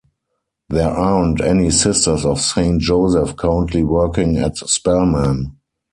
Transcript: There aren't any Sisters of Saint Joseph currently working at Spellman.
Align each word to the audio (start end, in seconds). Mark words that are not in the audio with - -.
There 0.67 0.89
aren't 0.89 1.41
any 1.41 1.69
Sisters 1.69 2.25
of 2.25 2.41
Saint 2.41 2.81
Joseph 2.81 3.35
currently 3.35 3.83
working 3.83 4.35
at 4.37 4.57
Spellman. 4.57 5.57